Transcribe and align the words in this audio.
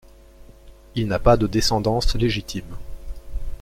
Il 0.95 1.05
n'a 1.07 1.19
pas 1.19 1.37
de 1.37 1.45
descendance 1.45 2.15
légitime. 2.15 2.75